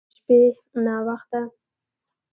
د 0.07 0.07
شپې 0.15 0.39
ناوخته 0.85 1.41